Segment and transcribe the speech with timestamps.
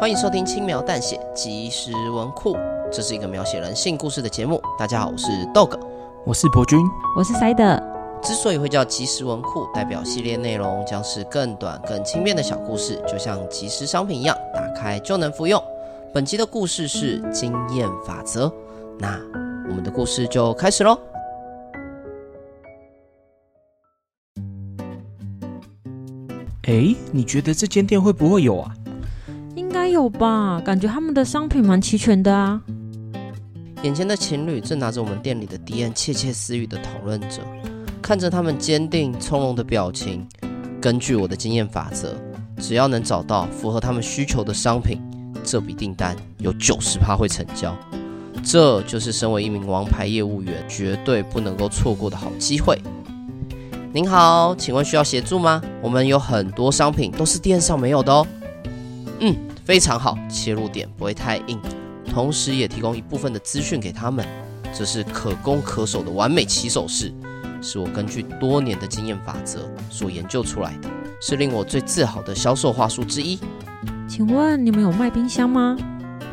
[0.00, 2.56] 欢迎收听轻描淡写即时文库，
[2.90, 4.58] 这是一个描写人性故事的节目。
[4.78, 5.78] 大家好，我是 Dog，
[6.24, 6.78] 我是博君，
[7.14, 7.78] 我是塞德。
[8.22, 15.62] 之所以会叫即时文库，代表系列内容将是更短、更轻便的小故事，就像即时商品一样，打开就能服用。
[16.14, 18.50] 本期的故事是经验法则，
[18.98, 19.20] 那
[19.68, 20.98] 我们的故事就开始喽。
[26.62, 28.74] 哎，你觉得这间店会不会有啊？
[30.00, 32.58] 有吧，感觉他们的商品蛮齐全的啊。
[33.82, 37.42] 眼前的情侣正拿着我们店里的 DM 窃窃私语的讨论着，
[38.00, 40.26] 看着他们坚定从容的表情。
[40.80, 42.14] 根据我的经验法则，
[42.56, 44.98] 只要能找到符合他们需求的商品，
[45.44, 47.76] 这笔订单有九十趴会成交。
[48.42, 52.80] 这就是身为一名王牌业务员绝对不能够错过的好机会。
[53.92, 55.60] 您好，请问需要协助吗？
[55.82, 58.26] 我们有很多商品都是店上没有的哦。
[59.18, 59.36] 嗯。
[59.70, 61.56] 非常好，切入点不会太硬，
[62.04, 64.26] 同时也提供一部分的资讯给他们，
[64.74, 67.14] 这是可攻可守的完美起手式，
[67.62, 70.88] 是我根据多年的经验法则所研究出来的，
[71.20, 73.38] 是令我最自豪的销售话术之一。
[74.08, 75.76] 请问你们有卖冰箱吗？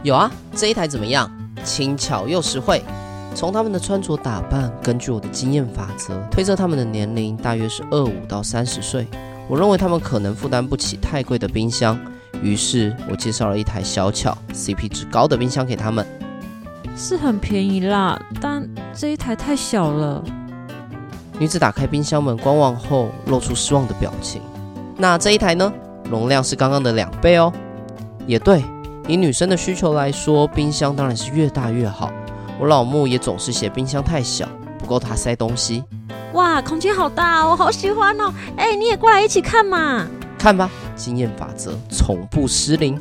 [0.02, 1.32] 有啊，这一台怎么样？
[1.64, 2.82] 轻巧又实惠。
[3.36, 9.06] 从他们的穿着打扮，根据我的经验法则推测他们的年龄大约是二五到三十岁，
[9.48, 11.96] 我认为他们可能负担不起太贵的冰箱。
[12.42, 16.06] 于是我介绍了一台小巧、CP 值高的冰箱给他们，
[16.96, 20.24] 是很便宜啦，但这一台太小了。
[21.40, 24.42] 女子打开冰箱门观望后，露出失望的表情。
[24.98, 25.72] 那这一台呢？
[26.10, 27.54] 容量是刚刚的两倍哦。
[28.26, 28.64] 也对，
[29.08, 32.12] 以女生的需求来说，冰箱当然是越大越好。
[32.60, 34.48] 我老木也总是嫌冰箱太小，
[34.80, 35.84] 不够他塞东西。
[36.34, 38.34] 哇，空间好大哦，我好喜欢哦！
[38.58, 40.08] 哎，你也过来一起看嘛。
[40.40, 43.00] 看吧，经验法则从不失灵。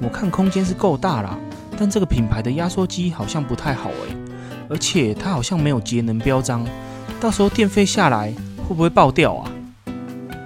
[0.00, 1.38] 我看空间是够大啦，
[1.78, 4.16] 但这个品牌的压缩机好像不太好哎，
[4.68, 6.66] 而且它好像没有节能标章，
[7.20, 8.32] 到时候电费下来
[8.68, 9.50] 会不会爆掉啊？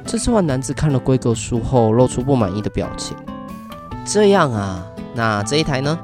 [0.04, 3.16] 这次换男子看了规格书后，露出不满意的表情。
[4.04, 5.98] 这样啊，那这一台呢？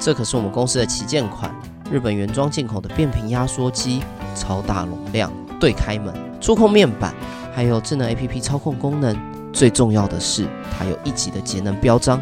[0.00, 1.54] 这可是我们公司的旗舰款，
[1.90, 4.02] 日本原装进口的变频压缩机，
[4.34, 7.14] 超大容量，对开门，触控面板，
[7.54, 9.16] 还有智能 APP 操控功能。
[9.54, 12.20] 最重要的是，它有一级的节能标章。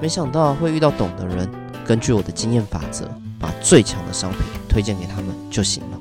[0.00, 1.50] 没想到会遇到懂的人，
[1.86, 3.08] 根据我的经验法则，
[3.40, 5.98] 把最强的商品推荐给他们就行了。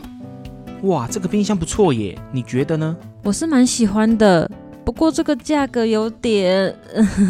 [0.84, 2.96] 哇，这个冰箱不错耶，你觉得呢？
[3.24, 4.52] 我是蛮喜欢的，
[4.84, 6.78] 不过这个价格有点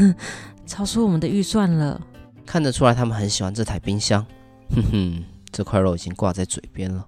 [0.66, 2.02] 超出我们的预算了。
[2.44, 4.26] 看得出来他们很喜欢这台冰箱。
[4.72, 7.06] 哼哼，这块肉已经挂在嘴边了，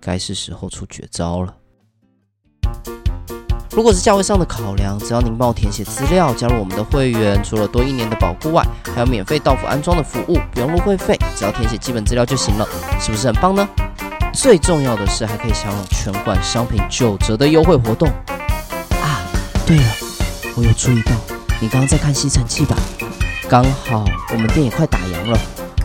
[0.00, 1.52] 该是时候出绝招了。
[3.72, 8.62] 如果是价位上的考量，只要您帮我填写资料，加入我们的会员，除了多一年的保护外，
[8.94, 12.68] 还有免费到府安装的服务，不用入会费，只要填写基本资料就行了，
[13.00, 13.66] 是不是很棒呢？
[14.34, 18.08] 最重要的是还可以享有全馆商品九折的优惠活动
[19.00, 19.24] 啊！
[19.66, 19.84] 对了，
[20.54, 21.12] 我有注意到
[21.58, 22.76] 你刚刚在看吸尘器吧？
[23.48, 25.38] 刚好我们店也快打烊了，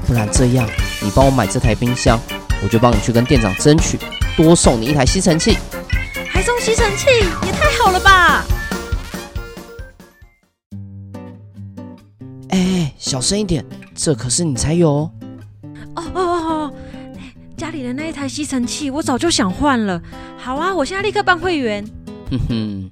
[0.05, 0.67] 不然这样
[1.01, 2.19] 你帮我买这台冰箱，
[2.61, 3.97] 我就帮你去跟店长争取
[4.35, 5.57] 多送你一台吸尘器。
[6.47, 7.07] 还送吸尘器，
[7.45, 8.45] 也太好了吧！
[12.51, 15.11] 哎，小声一点，这可是你才有哦。
[15.97, 16.73] 哦哦哦，
[17.57, 20.01] 家里的那一台吸尘器，我早就想换了。
[20.37, 21.85] 好啊，我现在立刻办会员。
[22.31, 22.91] 哼哼，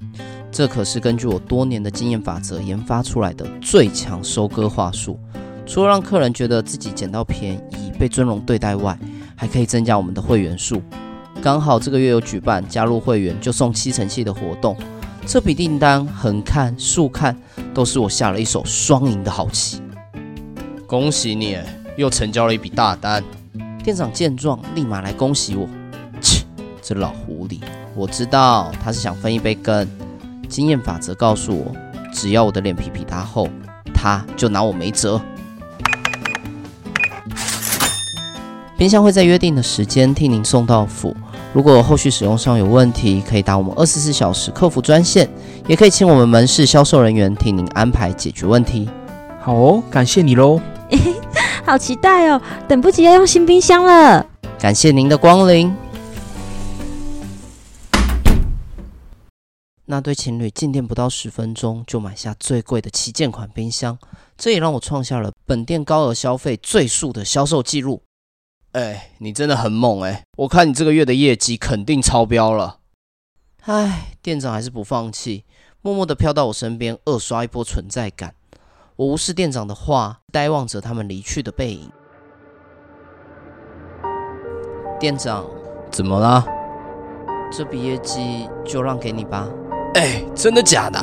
[0.52, 5.18] 这可是根据我多年的经验法则研发出来的最强收割话术。
[5.66, 9.00] 除了让客人觉得自己捡到便宜、被尊荣对待外，
[9.34, 10.82] 还可以增加我们的会员数。
[11.46, 14.76] 刚好这个月有举办加入会员就送吸尘器的活动，
[15.28, 17.38] 这笔订单横看竖看
[17.72, 19.80] 都是我下了一手双赢的好棋。
[20.88, 21.56] 恭喜你，
[21.98, 23.24] 又成交了一笔大单。
[23.84, 25.70] 店长见状立马来恭喜我。
[26.20, 26.44] 切，
[26.82, 27.60] 这老狐狸，
[27.94, 29.88] 我知道他是想分一杯羹。
[30.50, 31.72] 经验法则告诉我，
[32.12, 33.48] 只要我的脸皮比他厚，
[33.94, 35.22] 他就拿我没辙。
[38.78, 41.16] 冰箱会在约定的时间替您送到府。
[41.54, 45.30] 如果后续使用上有问题，可以打我们二十四小时客服专线，
[45.66, 48.90] 也可以请我们门市销售人员替您安排解决问题。
[49.40, 50.60] 好哦，感谢你喽！
[51.66, 54.26] 好期待哦，等不及要用新冰箱了。
[54.60, 55.74] 感谢您的光临。
[59.86, 63.98] 那对情侣进店不到十分钟就买下最贵的旗舰款冰箱，
[64.38, 68.02] 这也让我创下了本店高额消费最速的销售记录。
[68.76, 70.26] 哎，你真的很猛哎！
[70.40, 72.80] 我看你这个月的业绩肯定超标了。
[73.68, 75.46] 哎，店长还是不放弃，
[75.82, 78.36] 默默的飘到我身边，二刷一波存在感。
[78.98, 81.90] 我无视店长的话，呆望着他们离去的背影。
[85.00, 85.46] 店长，
[85.90, 86.46] 怎么了？
[87.50, 89.50] 这笔业绩就让给你吧。
[89.94, 91.00] 哎，真的假的？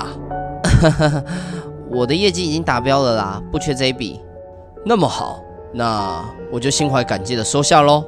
[1.89, 4.21] 我的业绩已经达标了啦，不缺这一笔。
[4.85, 5.43] 那么好，
[5.73, 8.05] 那我就心怀感激的收下喽。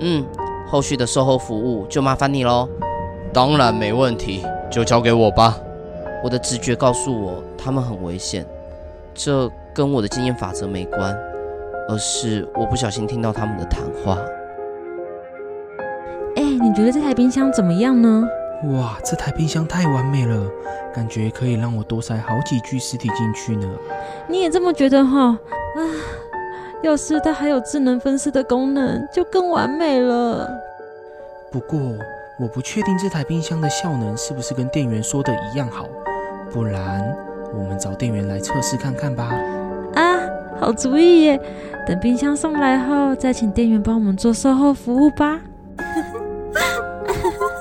[0.00, 0.24] 嗯，
[0.66, 2.68] 后续的售后服务就麻烦你喽。
[3.32, 5.56] 当然没问题，就交给我吧。
[6.24, 8.46] 我的直觉告诉我，他们很危险。
[9.14, 11.16] 这跟我的经验法则没关，
[11.88, 14.16] 而是我不小心听到他们的谈话。
[16.36, 18.24] 哎，你觉得这台冰箱怎么样呢？
[18.72, 20.46] 哇，这台冰箱太完美了，
[20.94, 23.68] 感觉可以让我多塞好几具尸体进去呢。
[24.28, 25.20] 你也这么觉得哈？
[25.26, 25.80] 啊，
[26.82, 30.48] 要是它还有智能分尸的功能，就更完美了。
[31.50, 31.78] 不过，
[32.38, 35.86] 我不确定这台冰箱的效能是不是跟店员说的一样好，
[36.52, 37.02] 不然
[37.52, 39.34] 我们找店员来测试看看吧。
[39.94, 40.20] 啊，
[40.60, 41.40] 好主意耶！
[41.86, 45.40] 等冰箱送来后，再请店员帮我们做售后服务吧。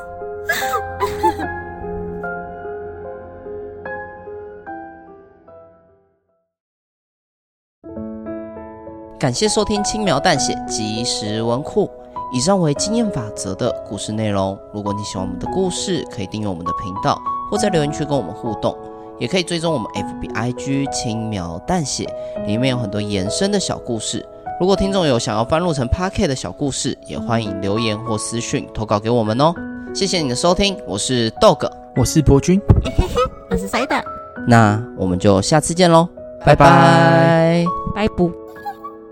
[9.19, 11.89] 感谢收听轻描淡写即时文库。
[12.31, 14.57] 以上为经验法则的故事内容。
[14.73, 17.19] 如果你喜欢我们的故事，可以订阅我们的频道，
[17.49, 18.77] 或在留言区跟我们互动，
[19.17, 22.07] 也可以追踪我们 FB IG 轻描淡写，
[22.45, 24.23] 里面有很多延伸的小故事。
[24.59, 29.53] 如果听众有想要翻录成 Podcast 的小故事，也欢迎留言或私讯投稿给我们哦。
[29.95, 32.61] 谢谢你的收听，我是 Dog，我是博君，
[33.49, 34.03] 我是 Side，
[34.47, 36.07] 那我们就下次见喽，
[36.45, 37.65] 拜拜，
[37.95, 38.46] 拜拜。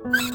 [0.05, 0.31] you